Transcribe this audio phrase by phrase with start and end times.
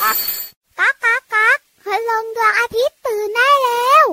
[0.00, 0.16] ก๊าก
[0.78, 4.06] ก๊ากก๊ากพลงดวงอาทิตย์ตื่นได้แล้ว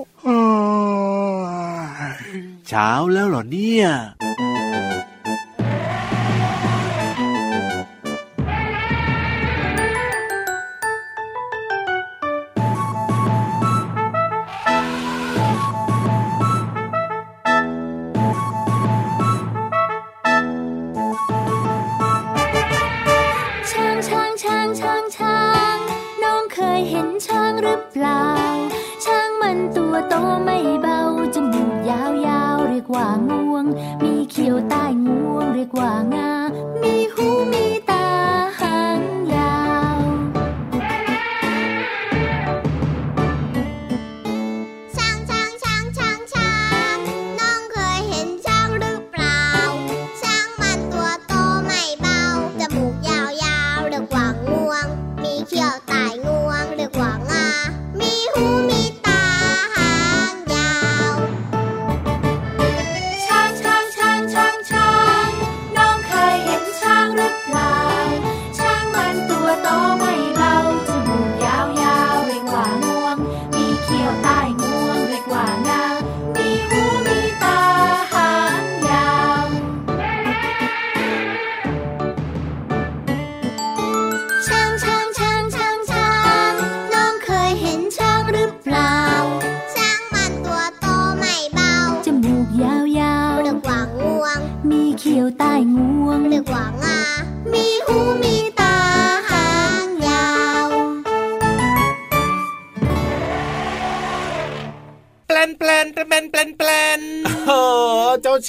[2.67, 3.88] เช้าแล้วเหรอเนี่ย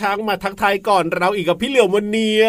[0.00, 2.46] ช้างมาทักทายก่อนเราอีกกับพี่เหลียววันเนี้ย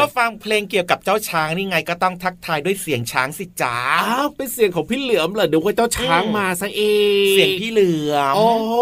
[0.00, 6.82] ก็ฟังเพลงเกี่ยวกับเจ้าช้างนี่ไงก็ต้องทักทายด้วยเสียงช้างสิจ้าอ้าวเป็นเสียงของพี่เหลือมเหรอเดี๋ยวว่าเจ้าช้างอืมมาซะเอ
[7.26, 8.74] งเสียงพี่เหลือมโอ้โห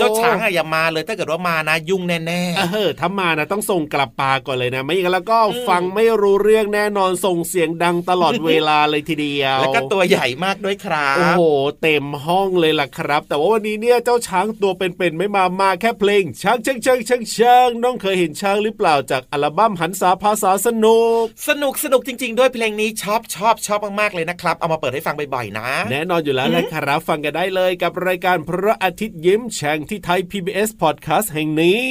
[0.00, 11.42] เจ้าช้างอะอย่ามาเลยถ้าเกิดว่ามานะยุ่งแน่เออถ้ามานะต้องส่งกลับปาก่อนเลยนะ ไม่อย่างนั้นแล้วก็อืมฟังไม่รู้เรื่องแน่นอนส่งเสียงดังตลอดเวลาเลยทีเดียวๆแล้วก็ตัวใหญ่มากด้วยครัโอ้บโห
[11.82, 31.86] เต็มห้องเลยล่ะครับ แต่ว่าวันนี้เนี่ยเจ้าช้างตัวเป็นๆไม่มามาแค่เพลงช้างช้างช้างช้างช้างน้องเคยเห็นช้างหรือเปล่าจากอัลบั้มหันษาภาษาสนุก สนุกสนุกจริง ๆ ด้วยเพลงนี้ชอบชอบชอบมากๆเลยนะครับ เอามาเปิดให้ฟังบ่อยๆนะ แน่นอนอยู่แล้วนะครับฟังกันได้เลยกับรายการพระอาทิตย์ยิ้มแฉ่งที่ไทย PBS Podcast แห่งนี้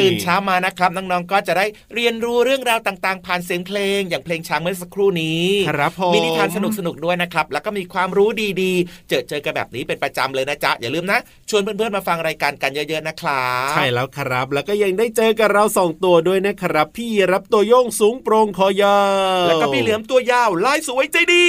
[0.00, 8.28] ตื่นเช้ามานะครับน้องๆก็จะได้เรียนรู้เรื่องราวต่างๆ ผ่านเสียงเพลง อย่างเพลงช้างเมื่อสักครู่นี้ครับผมมีนิทานสนุกๆด้วยนะครับแล้วก็มีความรู้
[8.62, 11.18] ดีๆ เจอเจอกันแบบนี้เป็นประจำเลยนะจ๊ะอย่าลืมนะ
[11.50, 19.00] ชวนเพื่อนๆมาฟังรายการกันเยอะๆนะครับใช่แล้วครับแล้วก็ยังได้เจอกับเราสองตัวด้วยนะครับ พี่รับตัวโยงสูงโปรงคอยา
[19.42, 21.48] วแล้วก็พี่เหลือมตัวยาวลายสวยใจดี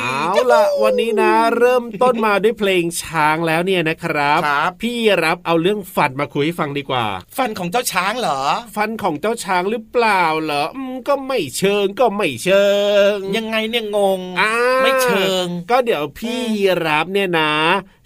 [0.00, 7.06] เอาล่ะวันนี้นะ เริ่มต้นมาด้วยเพลงช้างแล้วเนี่ยนะครับครับพี่รับเอาเรื่องฟันมาคุยให้ฟังดีกว่า
[7.36, 8.40] ฟันของเจ้าช้างเหรอ
[8.76, 12.64] ฟันของเจ้าช้างหรือเปล่าเหรออืมก็ไม่เชิงก็ไม่เชิ
[13.12, 16.40] ง ยังไงเนี่ยงงอ่าไม่เชิง ก็เดี๋ยวพี่
[16.86, 17.52] รับเนี่ยนะ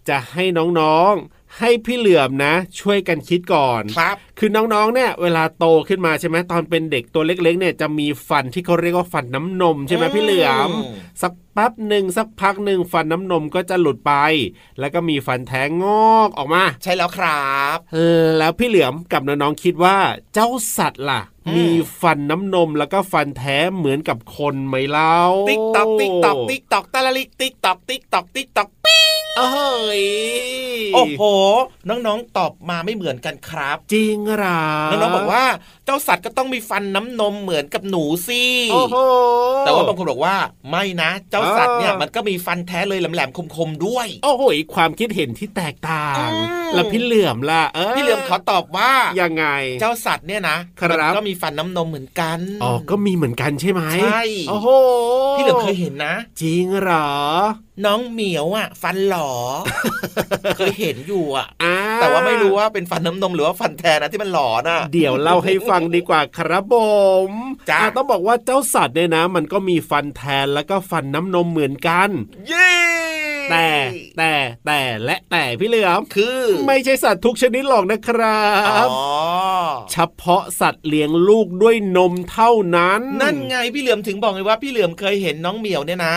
[0.08, 0.44] จะให้
[0.80, 10.70] น้องๆ ให้พี่เหลือมนะ ช่วยกันคิดก่อนครับ คือน้องๆ เนี่ยเวลาโตขึ้นมาใช่ไหมตอนเป็นเด็กตัวเล็กๆ เนี่ยจะมีฟันที่เขาเรียกว่าฟันน้ำนมใช่ไหมอืมพี่เหลือม
[11.22, 14.12] สักแป๊บหนึ่งสักพักหนึ่งฟันน้ำนมก็จะหลุดไป
[14.80, 19.96] แล้วก็มีฟันแท้งงอกออกมา ใช่แล้วครับเออแล้วพี่เหลือมกับน้องๆคิดว่า
[20.34, 21.66] เจ้าสัตว์ล่ะอืมมี
[22.00, 25.16] ฟันน้ำนมแล้วก็ฟันแท้เหมือนกับคนไหมเล่า
[25.48, 30.02] ติ๊กตอกติ๊กตอกติ๊กตอกตะละลิกติ๊กตอกติ๊กตอกติ๊กตอกปิ๊ งเอ้ย
[30.94, 31.22] โอ้โห
[31.88, 35.44] น้องๆตอบมาไม่เหมือนกันครับ จริงเหรอ น้องๆบอกว่า
[35.84, 38.96] เจ้าสัตว์ก็ต้องมีฟันน้ำนมเหมือนกับหนูสิโอ้โห
[39.60, 40.36] แต่ว่าบางคนบอกว่า
[40.70, 44.44] ไม่นะ เจ้าสัตว์เนี่ยอ่ามัมันก็มีฟันแท้เลยแหลมๆคมๆด้วย โอ้โห
[44.74, 46.26] ความคิดเห็นที่แตกต่างอื
[46.66, 48.90] มแล้วพี่เหลือมล่ะเออพี่เหลือมขอตอบว่า
[49.20, 49.44] ยังไง
[49.80, 54.68] เจ้าสัตว์เนี่ยนะครับมัก็มีฟันน้ำนมเหมือนกันอ๋อก็มีเหมือนกันใช่ไหมใช่โอ้โห
[55.36, 57.08] พี่เหลือมเคยเห็นนะ จริงเหรอ
[57.86, 59.27] น้องเหมียวอะ ฟันหลอ
[60.56, 66.74] เคยเห็นอยู่อะอ่าแต่ว่าไม่รู้ว่าเป็นฟันน้ำนมหรือว่าฟันแท้นะที่มันหลอน่ะ เดี๋ยวเล่าให้ฟังดีกว่าครับผ
[67.28, 67.30] ม
[67.70, 72.08] จ้ะอะต้องบอกว่าเจ้าสัตว์เนี่ยนะ มันก็มีฟันแทนแล้วก็ฟันน้ำนมเหมือนกัน
[72.48, 72.70] เย้
[73.50, 73.68] แต่
[74.18, 74.32] แต่
[74.66, 78.42] แต่และแต่พี่เหลือมคือ ไม่ใช่สัตว์ทุกชนิดหรอกนะครั
[78.84, 79.06] บอ๋อ
[79.92, 86.14] เฉพาะสัตว์เลี้ยงลูกด้วยนมเท่านั้น นั่นไงพี่เหลือมถึงบอกเลยว่าพี่เหลือมเคยเห็นน้องเหมียวเนี่ยนะ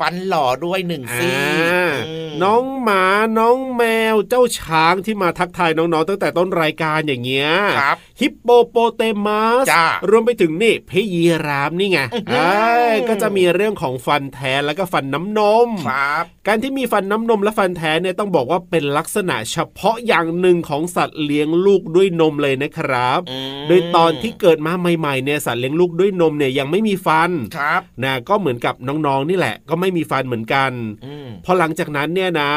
[0.00, 3.04] ฟันหล่อด้วยหนึ่งซี่อ่าอืมน้องหมา
[3.38, 3.82] น้องแม
[4.12, 7.48] วเจ้าช้างที่มาทักทายน้องๆตั้งแต่ต้นรายการอย่างเงี้ย
[7.80, 30.72] ครับ ฮิปโปโปเตมัสจ้ารวมไปถึงนี่เพยีราฟนี่ไงอื้อหือเอ้ยก็จะมีเรื่องของฟันแท้แล้วก็ฟันน้ำนมครับการที่มีฟันน้ำนมและฟันแท้เนี่ยต้องบอกว่าเป็นลักษณะเฉพาะอย่างหนึ่งของสัตว์เลี้ยงลูกด้วยนมเลยนะครับอืมโดยตอนที่เกิดมาใหม่ๆเนี่ยสัตว์เลี้ยงลูกด้วยนมเนี่ยยังไม่มีฟันครับนะก็เหมือนกับน้องๆนี่แหละ ก็ไม่มีฟันเหมือนกัน
[31.04, 32.52] อืมพอหลังจากนั้นเนี่ยนะ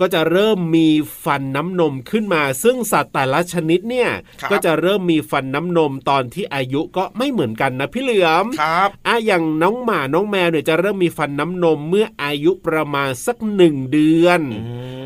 [0.00, 0.88] ก็จะเริ่มมี
[1.24, 4.10] ฟันน้ำนมขึ้นมา ซึ่งสัตว์แต่ละชนิดเนี่ย
[4.40, 14.40] ครับก็จะเริ่มมีฟันน้ำนมตอนที่อายุก็ไม่เหมือนกันนะพี่เหลือมครับอะอย่างน้องหมาน้องแมวเนี่ยจะเริ่มมีฟันน้ำนมเมื่ออายุประมาณสักหนึ่งเดือน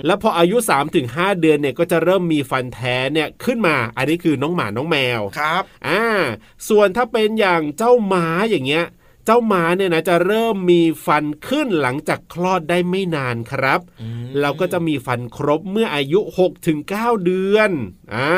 [0.06, 0.56] แล้วพออายุ
[0.98, 6.02] 3-5 เดือนเนี่ยก็จะเริ่มมีฟันแท้เนี่ยขึ้นมา อันนี้คือน้องหมาน้องแมวครับอ่า
[6.68, 8.86] ส่วนถ้าเป็นอย่างเจ้าม้าอย่างเงี้ย
[9.26, 13.80] เจ้าม้าเนี่ยนะจะเริ่มมีฟันขึ้นหลังจากคลอดได้ไม่นานครับ
[14.40, 16.20] เราก็จะมีฟันครบเมื่ออายุ
[16.72, 17.70] 6-9 เดือน
[18.14, 18.30] อ่า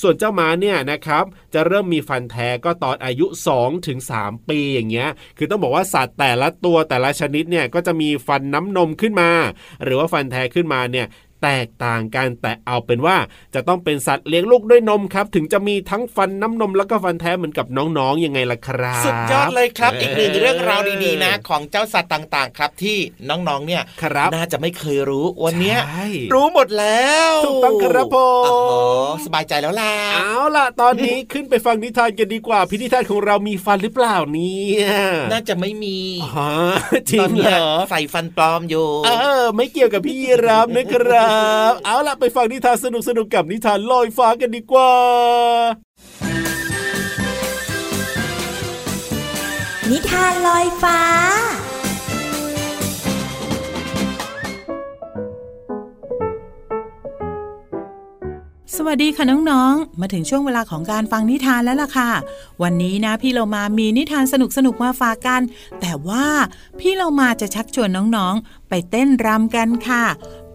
[0.00, 1.24] ส่วนเจ้าม้าเนี่ยนะครับ
[1.54, 3.26] จะเริ่มมีฟันแท้ก็ตอนอายุ
[3.86, 9.30] 2-3 ปีอย่างเงี้ย คือต้องบอกว่าสัตว์แต่ละตัวแต่ละชนิดเนี่ยก็จะมีฟันน้ำนมขึ้นมา
[9.84, 11.06] หรือว่าฟันแท้ขึ้นมาเนี่ย
[11.42, 13.16] แตกต่างกันแต่เอาเป็นว่า
[13.54, 22.98] จะต้องเป็นสัตว์เลี้ยงลูกด้วยนมครับ ถึงจะมีทั้งฟันน้ำนมแล้วก็ฟันแท้เหมือนกับน้องๆยังไงล่ะครับ สุดยอดเลยครับ อีกหนึ่งเรื่องราวดีๆนะ ของเจ้าสัตว์ต่างๆ ครับที่
[23.28, 28.72] น้องๆเนี่ยครับน่าจะไม่เคยรู้วันเนี้ยใช่รู้หมดแล้วถูกต้องครับผมโอ้โห
[29.24, 34.86] สบายใจแล้วล่ะเอาล่ะ ตอนนี้ขึ้นไปฟังนิทานกันดีกว่าพินิทานของเรามีฟันหรือเปล่าเนี่ย
[35.32, 36.48] น่าจะไม่มีอ๋อ
[37.10, 39.10] จริตองนเหรเนี้ยอใส่ฟันปลอมอยู่เอ
[39.42, 41.27] อไม่เกี่ยวกับพี่ยีรับนะครับ
[41.84, 44.92] เอาล่ะไปฟังนิทานสนุกสนุกๆกับนิทานลอยฟ้ากันดีกว่า
[49.90, 50.98] นิทานลอยฟ้า
[58.76, 62.10] สวัสดีค่ะน้องๆ มาถึงช่วงเวลาของการฟังนิทานแล้วล่ะค่ะ
[62.62, 64.34] วันนี้นะพี่เรามามีนิทานส
[64.66, 65.40] นุกๆมาฝากกัน
[65.80, 66.26] แต่ว่า
[66.80, 70.04] พี่เรามาจะชักชวนน้องๆ ไปเต้นรำกันค่ะ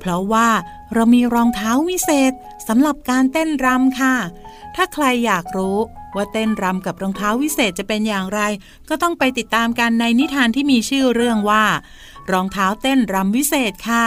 [0.03, 0.49] เพราะว่า
[0.93, 2.31] เรามีรองเท้าวิเศษ
[2.67, 4.15] สำหรับการเต้นรำค่ะ
[4.75, 5.77] ถ้าใครอยากรู้
[6.15, 8.41] ว่าเต้นรำกับรองเท้าวิเศษจะเป็นอย่างไร
[8.89, 11.63] ก็ต้องไปติดตามกันในนิทานที่มีชื่อเรื่องว่า
[12.31, 14.05] รองเท้าเต้นรำวิเศษค่ะ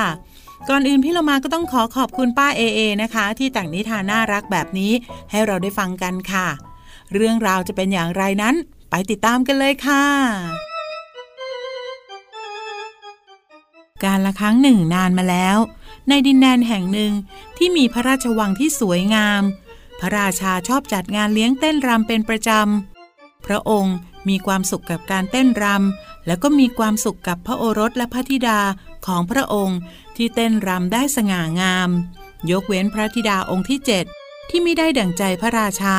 [0.68, 4.92] ก่อนอื่นพี่เรามาก็ต้องขอขอบคุณป้าเอเอนะคะ ที่แต่งนิทานน่ารักแบบนี้
[5.30, 6.46] ให้เราได้ฟังกันค่ะ
[7.14, 8.54] เรื่องราวจะเป็นอย่างไรนั้น
[8.90, 10.04] ไปติดตามกันเลยค่ะ
[14.04, 15.58] การละครั้งหนึ่งนานมาแล้ว
[16.08, 17.12] ในดินแดนแห่งหนึ่ง
[17.56, 19.42] ที่มีพระราชวังที่สวยงาม
[20.00, 23.96] พระราชาชอบจัดงานเลี้ยงเต้นรำเป็นประจำ พระองค์
[24.28, 28.60] มีความสุขกับการเต้นรำ แล้วก็มีความสุขกับพระโอรสและพระธิดา
[29.06, 29.78] ของพระองค์
[30.16, 31.90] ที่เต้นรำได้สง่างาม
[32.50, 34.04] ยกเว้นพระธิดาองค์ที่เจ็ด
[34.48, 35.98] ที่ไม่ได้ดั่งใจพระราชา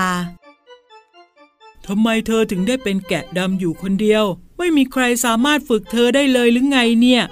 [1.86, 4.24] ทำไมเธอถึงได้เป็นแกะดำอยู่คนเดียว
[4.58, 7.24] ไม่มีใครสามารถฝึกเธอได้เลยหรือไงเนี่ย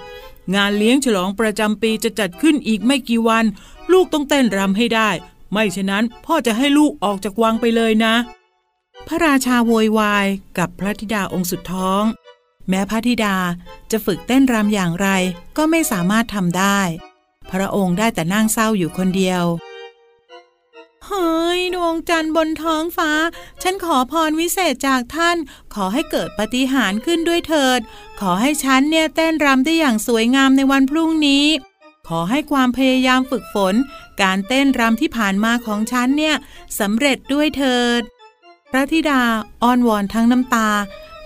[0.54, 3.44] งานเลี้ยงฉลองประจำปีจะจัดขึ้นอีกไม่กี่วัน
[3.92, 5.10] ลูกต้องเต้นรำให้ได้
[5.52, 8.14] ไม่ฉะนั้นพ่อจะให้ลูกออกจากวังไปเลยนะ
[9.06, 10.26] พระราชาโวยวาย
[10.58, 12.02] กับพระธิดาองค์สุดท้อง
[12.68, 13.36] แม้พระธิดา
[13.90, 15.08] จะฝึกเต้นรำอย่างไร
[15.56, 16.80] ก็ไม่สามารถทำได้
[17.52, 19.44] พระองค์ได้แต่นั่งเศร้าอยู่คนเดียว
[21.06, 23.10] เฮ้ยดวงจันทร์บนท้องฟ้า
[23.62, 25.36] ฉันขอพรวิเศษจากท่าน
[25.74, 27.80] ขอให้เกิดปฏิหารขึ้นด้วยเถิด
[28.20, 31.46] ขอให้ฉันเนี่ยเต้นรำได้อย่างสวยงามในวันพรุ่งนี้
[32.08, 33.74] ขอให้ความพยายามฝึกฝน
[34.22, 36.36] การเต้นรำที่ผ่านมาของฉันเนี่ย
[36.80, 38.00] สำเร็จด้วยเถิด
[38.70, 39.22] พระธิดา
[39.62, 40.70] อ้อนวอนทั้งน้ำตา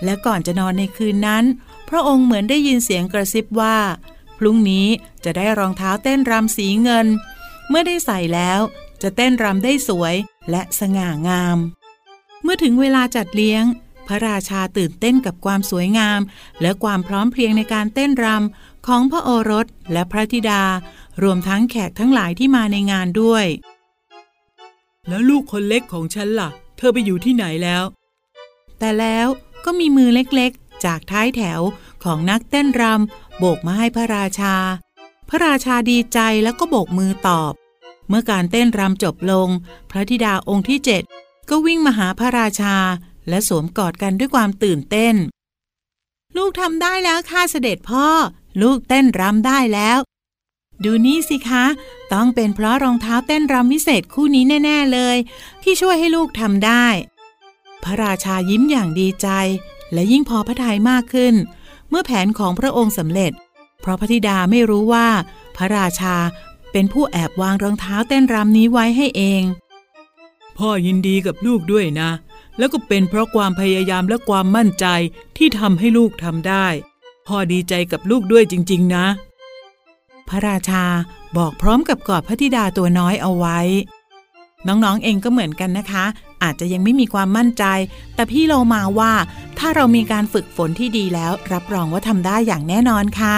[0.03, 1.43] และก่อนจะนอนในคืนนั้น
[1.89, 3.77] พระองค์เหมือนได้ยินเสียงกระซิบว่า
[4.37, 4.87] พรุ่งนี้
[5.23, 7.07] จะได้รองเท้าเต้นรำสีเงิน
[7.69, 8.59] เมื่อได้ใส่แล้ว
[9.01, 10.15] จะเต้นรำได้สวย
[10.51, 11.57] และสง่างาม
[12.43, 13.63] เมื่อถึงเวลาจัดเลี้ยง
[14.07, 16.19] พระราชาตื่นเต้นกับความสวยงาม
[16.61, 20.63] และความพร้อมเพรียงในการเต้นรำของพระโอรสและพระธิดา
[21.23, 23.45] รวมทั้งแขกทั้งหลายที่มาในงานด้วย
[25.07, 27.83] แล้วลูกคนเล็กของฉันล่ะ เธอไปอยู่ที่ไหนแล้ว
[28.79, 29.27] แต่แล้ว
[29.65, 31.61] ก็มีมือเล็กๆ จากท้ายแถว
[32.03, 34.55] ของนักเต้นรำโบกมาให้พระราชา
[35.29, 37.53] พระราชาดีใจแล้วก็โบกมือตอบ
[38.11, 39.49] เมื่อการเต้นรำจบลง
[39.91, 41.03] พระธิดาองค์ที่เจ็ด
[41.49, 42.75] ก็วิ่งมาหาพระราชา
[43.29, 45.15] และสวมกอดกันด้วยความตื่นเต้น
[46.37, 48.07] ลูกทำได้แล้วค่ะเสด็จพ่อ
[48.61, 49.97] ลูกเต้นรำได้แล้ว
[50.83, 51.65] ดูนี่สิคะ
[52.13, 55.17] ต้องเป็นเพราะรองเท้าเต้นรำวิเศษคู่นี้แน่ ๆเลย
[55.63, 56.85] ที่ช่วยให้ลูกทำได้
[57.83, 59.27] พระราชายิ้มอย่างดีใจ
[59.93, 61.35] และยิ่งพอพระทัยมากขึ้น
[61.89, 63.31] เมื่อแผนของพระองค์สำเร็จ
[63.81, 65.07] เพราะพระธิดาไม่รู้ว่า
[65.57, 66.15] พระราชา
[66.71, 69.43] เป็นผู้แอบวางรองเท้าเต้นรำนี้ไว้ให้เอง
[70.57, 72.09] พ่อยินดีกับลูกด้วยนะ
[72.57, 74.85] แล้วก็เป็นเพราะความพยายามและความมั่นใจ
[75.37, 76.67] ที่ทำให้ลูกทำได้
[77.27, 79.05] พ่อดีใจกับลูกด้วยจริง ๆ นะ
[80.27, 80.85] พระราชา
[81.37, 83.59] บอกพร้อมกับกอดพระธิดาตัวน้อยเอาไว้
[84.67, 86.05] น้องๆเองก็เหมือนกันนะคะ
[86.43, 87.63] อาจจะยังไม่มีความมั่นใจ
[88.15, 89.13] แต่พี่โลมาว่า
[89.59, 93.37] ถ้าเรามีการฝึกฝนที่ดีแล้ว รับรองว่าทำได้อย่างแน่นอนค่ะ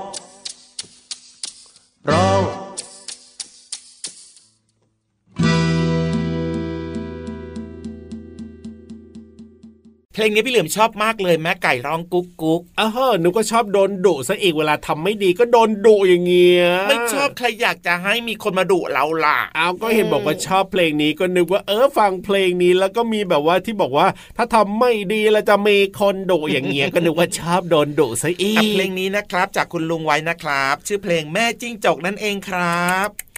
[10.21, 33.30] ลงนี้พี่เหลือมชอบมากเลยแม่ไก่ร้องกุ๊กกุ๊กอ้าวหนูก็ชอบโดนดุซะอีกเวลาทำไม่ดีก็โดนดุอย่างเงี้ยไม่ชอบใครอยากจะให้มีคนมาดุเราล่ะเอาก็เห็นบอกว่าชอบเพลงนี้ก็นึกว่าเออฟังเพลงนี้แล้วก็มีแบบว่าที่บอกว่า ถ้าทำไม่ดีแล้วจะมีคนดุอย่างเงี้ยก็นึกว่าชอบโดนดุซะอีกับกเพลงนี้นะครับ จากคุณลุงไว้นะครับ ชื่อเพลงแม่จิ้งจกนั่นเองครับ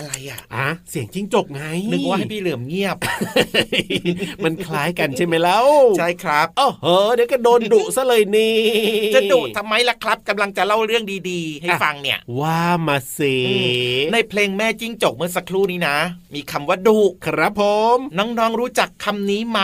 [0.00, 2.96] อะไรอะอะเสียงจิ้งจกไงนึกว่าให้พี่เหลือมเงียบ
[4.44, 5.66] มันคล้ายกันใช่ไหมแล้ว
[5.98, 8.56] ใช่ครับโอ้โหเดี๋ยวก็โดนดุซะเลยนี่
[9.14, 13.36] จะดุทำไมล่ะครับกำลังจะเล่าเรื่องดีๆ ให้ฟังเนี่ย ว่ามาสิ
[14.12, 15.96] ในเพลงแม่จิ้งจกเมื่อสักครู่นี้นะ
[16.34, 17.62] มีคำว่าดุครับผ
[17.96, 19.60] มน้องๆรู้จักคำนี้ไหม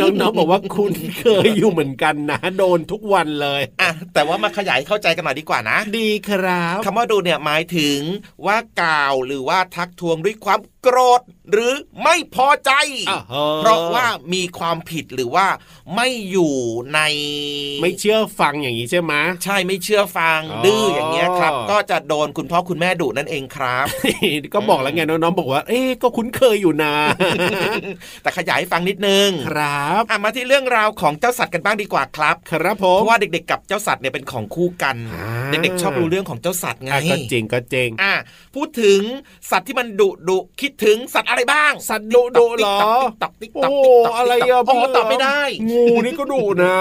[0.00, 7.98] น้องๆบอกว่าคุณเคยอยู่เหมือนกันนะโดนทุกวันเลยอะแต่ว่ามาขยายเข้าใจกันหน่อยดีกว่านะ ดีครับคำว่าดูเนี่ยหมายถึง
[8.44, 11.20] ว่ากล่าวหรือว่าทักทวงด้วยความ โกรธ
[11.52, 12.72] หรือไม่พอใจ
[13.10, 15.46] อ้าวโหเพราะว่ามีความผิดหรือว่า
[15.94, 16.54] ไม่อยู่
[16.94, 17.00] ใน
[17.82, 19.12] ไม่เชื่อฟังอย่างนี้ใช่ไหม
[19.44, 23.86] ใช่ไม่เชื่อฟังอ๋อดื้ออย่างเงี้ยครับ ก็จะโดนคุณพ่อคุณแม่ดุนั่นเองครับ
[24.54, 26.94] ก็บอกแล้วไงน้องๆบอกว่า เอ๊ะก็คุ้นเคยอยู่นะ
[28.22, 38.14] แต่ขยายให้ฟังนิดนึงครับอะมาที่เรื่องราวของเจ้าสัตว์กันบ้างดีกว่าครับ ครับผเพมราะว่าเด็กๆ กับเจ้าสัตว์เนี่ยเป็นของคู่กันอ่าเด็กๆชอบรู้เรื่องของเจ้าสัตว์ไงอะก็จริงก็จริงอะ
[38.54, 39.00] พูดถึง
[39.50, 45.40] สัตว์ที่มันดุดุคิดถึงสัตว์อะไรบ้าง สัตว์ดุดุเหรอติ๊กต๊อกติ๊กต๊อกโอ้ติ๊กต๊อกอะไรติ๊กต๊อกโอ้ตอบไม่ได้
[45.70, 46.76] งูนี่ก็ดุนะ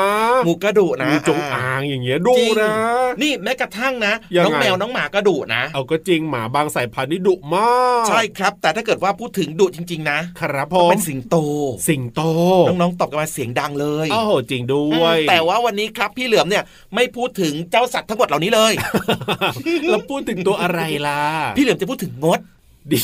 [0.46, 2.74] งูก็ดุนะงูจงอางอย่างเงี้ยดุจริงนะ
[3.22, 7.72] นี่แม้กระทั่งนะยังไงน้องแมวน้องหมาก็ดุนะ เอาก็จริงหมาบางสายพันธุ์นี่ดุมา
[8.02, 11.36] ก ใช่ครับ แต่ถ้าเกิดว่าพูดถึงดุจริง ๆ นะครับผมก็เป็นสิงโต
[11.88, 12.22] สิงโต
[12.68, 16.64] น้องๆตอบกันมาเสียงดังเลยโอ้โหจริงด้วยอืมแต่ว่าวันนี้ครับพี่เหลือมเนี่ย
[16.96, 18.74] ไม่พูดถึงเจ้าสัตว์ทั้งหมดเหล่านี้เลย
[19.90, 21.22] แล้วพูดถึงตัวอะไรล่ะ
[21.58, 22.40] พี่เหลือมจะพูดถึงมด
[22.92, 22.98] ดิ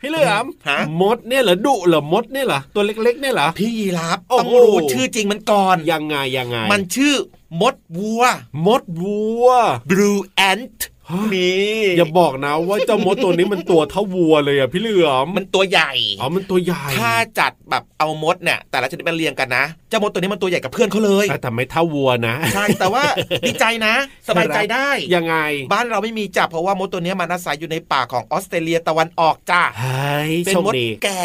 [0.00, 7.14] พี่เหลือมฮะมดเนี่ยเหรอดุเหรอมดเนี่ยเหรอตัวเล็ก ๆ เนี่ยเหรอพี่ยีราฟโอ้ต้องโหรู้ชื่อจริงมันก่อนยังไงยังไง มันชื่อ
[7.60, 8.22] มดวัว
[8.66, 9.46] มดวัว
[9.90, 10.20] blue
[10.50, 10.78] ant
[11.10, 23.02] ฮะนี่อย่าบอกนะว่าเจ้ามดตัวนี้มันตัวเท่าวัวเลยอะพี่เหลือมมันตัวใหญ่อ๋อมันตัวใหญ่ถ้าจัดแบบเอามดเนี่ยแต่ละชนิดมาเรียงกันนะเจ้ามดตัวนี้มันตัวใหญ่กับเพื่อนเขาเลยแต่ไม่เท่าวัวนะใช่แต่ว่า
[23.46, 23.94] ดีใจนะ
[24.28, 25.36] สบายใจได้ยังไง
[25.72, 31.24] บ้านเราไม่มีจับเพราะว่ามดตัวนี้มันอาศัยอยู่ในป่าของออสเตรเลียตะวันออกจ้าเฮ้ยเป็นโชคมดดีแก่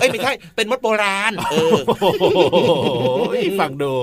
[0.00, 2.24] เอ้ยไม่ใช่เป็นมดโบราณเออโอ้โห
[3.60, 3.94] ฟังดู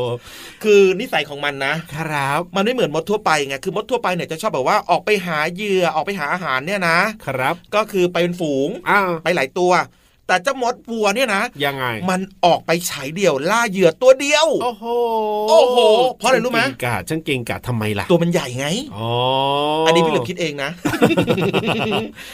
[0.63, 9.72] คือนิสัยของมันนะครับ มันไม่เหมือนมดทั่วไปไงคือมดทั่วไปเนี่ยจะชอบแบบว่าออกไปหาเหยื่อออกไปหาอาหารเนี่ยนะครับ ก็คือไปเป็นฝูงอ้าวไปหลายตัว
[10.27, 14.86] แต่เจ้ามดวัวเนี่ยนะยังไง มันออกไปฉายเดี่ยวล่าเหยื่อตัวเดียว โอ้โห
[15.50, 15.77] โอ้โห
[16.18, 19.10] เพราะอะไรรู้ไหมช่างเก่งกาจช่างเก่งกาจทำไมล่ะ ตัวมันใหญ่ไงอ๋อ
[19.88, 20.70] อัอันนี้พี่เหลือมคิดเองนะ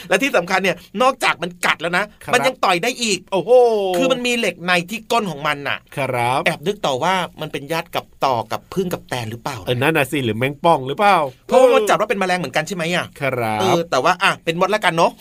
[0.10, 3.52] และที่สำคัญเนี่ยนอกจากมันกัดแล้วนะครับมันยังต่อยได้อีก โอ้โห
[3.98, 11.18] คือมันมีเหล็กในที่ก้นของมันน่ะ ครับแอบนึกต่อว่ามันเป็นญาติกับต่อกับพึ่งกับแตนหรือเปล่าเออนั่นน่ะสิหรือแมงป่องหรือเปล่า
[11.48, 15.12] เพราะว่ามันจับว่าเป็นแมลงเหมือนกันใช่ไหมอะครัเอบอแต่ว่าอะเป็นมดแล้วกันเนาะ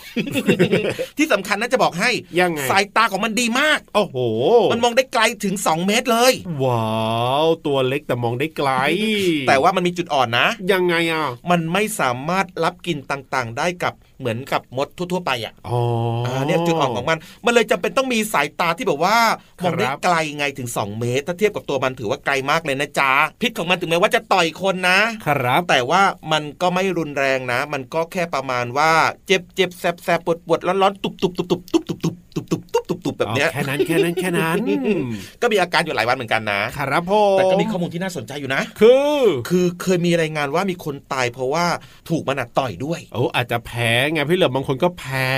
[1.18, 2.10] ที่สำคัญน่าจะบอกให้
[2.40, 4.16] ยังไงสายตาของมันดีมาก โอ้โห
[4.72, 6.88] มันมองได้ไกลถึง 2 เมตรเลย ว้า
[7.44, 8.70] ว ตัวเล็กแต่มองได้ไกล
[9.48, 15.78] แต่ว่ามันมีจุดอ่อนนะ ยังไงอะ มันไม่สามารถรับกลิ่นต่างๆ ได้กับเหมือนกับมดทั่ว ๆ ไปอะ อ๋อ
[16.26, 19.16] อ่าเนี่ยจุดอ่อนของมัน มันเลยจำเป็นต้องมีสายตาที่แบบว่า
[19.62, 28.92] มองได้ครับไกลไงถึง 2 เมตร ถ้าเทียบกับตัวมันถือว่าไกลมากเลยนะจ๊ะ พิษของมันถึงแม้ว่าจะต่อยคนนะ ครับ แต่ว่ามันก็ไม่รุนแรงนะ มันก็แค่ประมาณว่า
[29.26, 34.58] เจ็บเจ็บแสบแสบปวดปวดร้อนร้อนตุบตุบตุบตุบตุบตุบตุบตุบตุบตุบตุบตุบแบบเนี้ยอ๋อแค่นั้นแค่นั้นแค่นั้น
[35.42, 41.66] ก็มีอาการอยู่หลายวันเหมือนกันนะครับผมแต่ก็มีข้อมูลที่น่าสนใจอยู่นะ คือ คือเคยมีรายงานว่ามีคนตายเพราะว่า
[42.08, 45.28] ถูกมันอะต่อยด้วยโอ้อาจจะแพ้ไงพี่เหลือมบางคนก็แพ้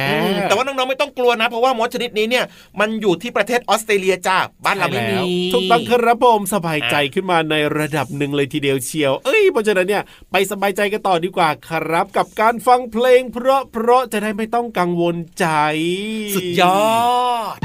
[0.48, 2.44] แต่ว่าน้องๆไม่ต้องกลัวนะ เพราะว่ามดชนิดนี้เนี่ย
[2.80, 5.18] มันอยู่ที่ประเทศออสเตรเลียจ้าบ้านเราไม่มี
[5.54, 15.46] ถูกต้องครับผมสบายใจขึ้นมาในระดับหนึ่งเลยทีเดียวเชียว เอ้ยเพราะฉะนั้นเนี่ยไปสบายใจกันต่อดีกว่าครับ กับการฟังเพลง เพราะเพราะจะได้ไม่ต้องกังวลใจ
[16.34, 17.56] สุดยอด啊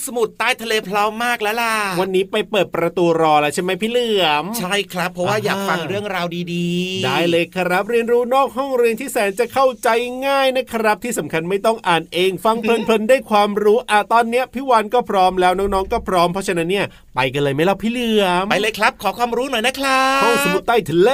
[0.00, 9.88] นะครับห้องสมุดใต้ทะเลพร้อมมากแล้วล่ะ วันนี้ไปเปิดประตูรอแล้วใช่ไหมพี่เหลือม ใช่ครับ เพราะว่าอ่าอยากฟังเรื่องราวดีๆ ได้เลยครับ เรียนรู้นอกห้องเรียนที่แสนจะเข้าใจ
[10.26, 21.10] ง่ายนะครับ ที่สำคัญไม่ต้องอ่านเองฟังเพลินๆได้ความรู้อะตอนเนี้ยพี่วันก็พร้อมแล้วน้องๆก็พร้อมเพราะฉะนั้นเนี่ยไปกันเลยไหมล่ะพี่เหลือม ไปเลยครับ ขอความรู้หน่อยนะครับห้องสมุดใต้ทะเล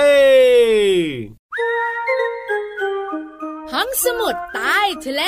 [3.72, 5.22] ห้องสมุดใต้ทะเล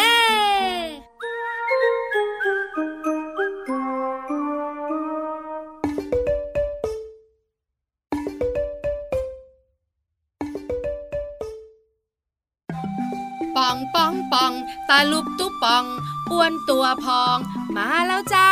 [14.88, 15.84] ตาลุบตุ๊ปอง
[16.30, 17.36] อ้วนตัวพอง
[17.78, 18.48] มาแล้วจ้า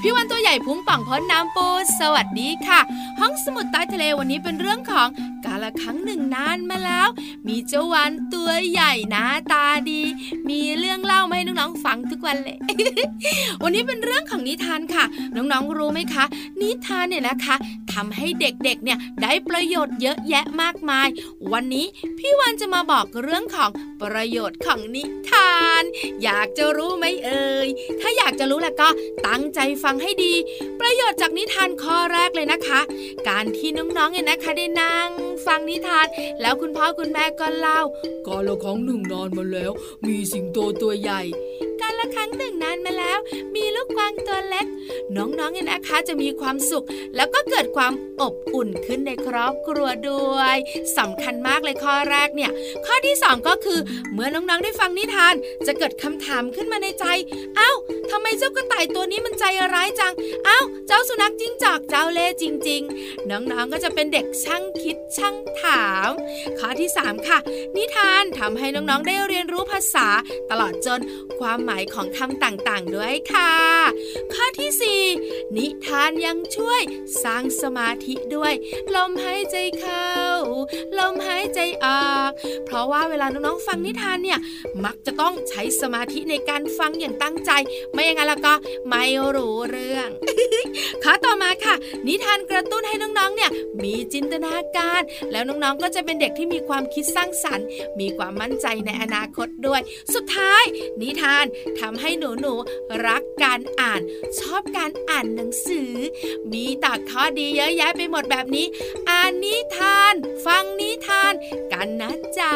[0.00, 1.66] พี่วันตัวใหญ่พุงป่องพ้นน้ำปู
[2.00, 2.80] สวัสดีค่ะ
[3.20, 5.08] ห้องสมุดใต้ทะเลวันนี้เป็นเรื่องของ
[5.44, 7.08] กาละครั้งหนึ่งนานมาแล้ว
[7.48, 10.02] มีเจ้าวันตัวใหญ่หน้าตาดี
[10.48, 12.58] มีเรื่องเล่ามาให้น้องๆฟังทุกวันเลย
[13.62, 15.04] วันนี้เป็นเรื่องของนิทานค่ะ
[15.36, 16.24] น้องๆรู้ไหมคะ
[16.60, 17.54] นิทานเนี่ยนะคะ
[17.92, 21.08] ทำให้เด็กๆเนี่ยได้ประโยชน์เยอะแยะมากมาย
[21.52, 21.86] วันนี้
[22.18, 23.70] พี่วันจะมาบอกเรื่องของ
[24.02, 25.82] ประโยชน์ของนิทาน
[26.22, 27.68] อยากจะรู้ไหมเอ่ย
[28.02, 28.88] ถ้าอยากจะรู้แล้วก็
[29.26, 30.34] ตั้งใจฟังให้ดี
[30.80, 32.80] ประโยชน์จากนิทานข้อแรกเลยนะคะ
[33.28, 35.08] การที่น้องๆเนี่ยนะคะได้นั่ง
[35.46, 36.06] ฟังนิทาน
[36.40, 37.80] แล้วคุณพ่อคุณแม่ก็เล่า
[38.26, 39.72] ก็ละครั้งหนึ่งนานมาแล้ว
[40.06, 41.22] มีสิงโตตัวใหญ่
[41.82, 43.18] การละครั้งหนึ่งนานมาแล้ว
[43.54, 44.66] มีลูกกวางตัวเล็ก
[45.16, 50.56] น้องๆเนี่ยนะคะจะมีความสุข แล้วก็เกิดความอบอุ่นขึ้นในครอบครัวด้วย
[50.98, 52.50] สำคัญมากเลยข้อแรกเนี่ย
[52.86, 53.80] ข้อที่สองก็คือ
[54.12, 55.34] เมื่อน้องๆได้ฟังนิทาน
[55.66, 57.04] จะเกิดคำถามขึ้นมาในใจ
[57.56, 57.72] เอ้า
[58.10, 60.12] ทำไมเจ้ากระต่ายตัวนี้มันใจร้ายจัง
[60.46, 66.10] เอ้า เจ้าสุนัขจิ้งจอกเจ้าเล่จริง ๆ น้องๆก็จะเป็นเด็กช่างคิดช่างถาม
[66.58, 67.38] ข้อที่สามค่ะ
[67.76, 70.06] นิทานทำให้น้องๆได้เรียนรู้ภาษา
[70.50, 71.00] ตลอดจน
[71.40, 73.54] ความหมายของคำต่างๆ ด้วยค่ะ
[74.32, 75.02] ข้อที่สี่
[75.56, 76.80] นิทานยังช่วย
[77.22, 78.52] สร้างสมาธิด้วย
[78.94, 80.10] ลมหายใจเข้า
[80.98, 82.30] ลมหายใจออก
[82.64, 84.38] เพราะว่าเวลาน้องๆฟังนิทานเนี่ย
[84.84, 87.50] มักจะต้องใช้สมาธิในการฟังอย่างตั้งใจ
[87.92, 88.54] ไม่อย่างนั้นแล้วก็
[88.88, 89.04] ไม่
[89.36, 90.08] รู้เรื่อง
[91.02, 91.74] ข้อต่อมาค่ะ
[92.06, 93.50] นิทานกระตุ้นให้น้องๆเนี่ย
[93.82, 97.66] มีจินตนาการ แล้วน้องๆก็จะเป็นเด็กที่มีความคิดสร้างสรรค์
[98.00, 99.80] มีความมั่นใจในอนาคตด้วย
[100.14, 100.62] สุดท้าย
[101.02, 101.44] นิทาน
[101.80, 104.00] ทำให้หนูๆรักการอ่าน
[104.40, 105.92] ชอบการอ่านหนังสือ
[106.52, 108.66] มีตักข้อดีเยอะแยะไปหมดแบบนี้
[109.10, 110.14] อ่านนิทาน
[110.46, 111.32] ฟังนิทาน
[111.72, 112.54] กันนะจ๊ะ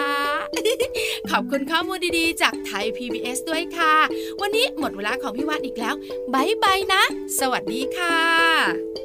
[1.31, 3.95] ขอบคุณข้อมูลดีๆ จากไทย PBS ด้วยค่ะ
[4.41, 5.95] วันนี้หมดเวลาของพี่วานอีกแล้ว
[6.35, 7.03] บายบายนะ
[7.39, 8.96] สวัสดีค่ะ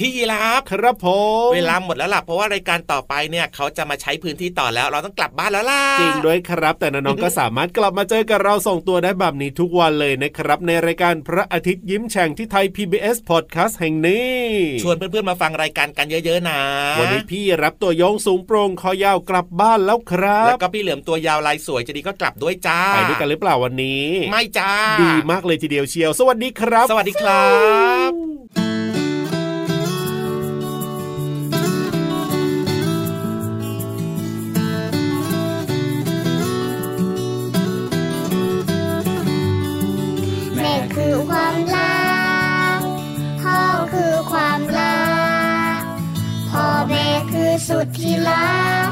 [0.00, 1.06] พี่ยีราฟครับผ
[1.46, 14.36] มเวลาหมดแล้วล่ะเพราะว่ารายการต่อไปเนี่ยเขาจะมาใช้พื้นที่ต่อแล้ว เราต้องกลับบ้านแล้วล่ะจริงด้วยครับ แต่น้องๆก็สามารถกลับมาเจอกับเราส่งตัวได้แบบนี้ทุกวันเลยนะครับ ในรายการพระอาทิตย์ยิ้มแฉ่งที่ไทย PBS Podcast แห่งนี้
[14.82, 16.60] ชวนเพื่อนๆมาฟังรายการกันเยอะๆนะ
[16.98, 27.46] วันนี้พี่รับตัวโยงสูงโปร่งคอยาวกลับบ้านแล้วครัแล้บวก็พี่เหลือมตัวยาวลายสวยจะดีก็กลับด้วยจ้าไปด้วยกันหรือเปล่าวันนี้ ไม่จ้าดีมากเลยทีเดียวเชียว สวัสดีครับ สวัสดีครั
[28.10, 28.61] บ
[41.32, 42.02] ความรั
[42.78, 42.80] ก
[43.42, 43.60] พ่อ
[43.92, 45.02] คือความรั
[45.78, 45.80] ก
[46.50, 48.90] พ่อแม่คือสุดที่รัก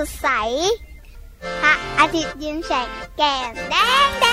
[0.00, 0.30] สดใส
[1.62, 3.74] พระอาทิตย์ยิ้มแฉ่งแก้มแด
[4.06, 4.29] งแด